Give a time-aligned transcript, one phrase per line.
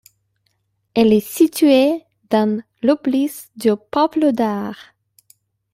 [0.95, 4.73] Elle est située dans l'oblys de Pavlodar.